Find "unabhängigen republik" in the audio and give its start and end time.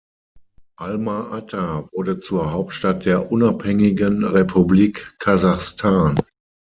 3.31-5.13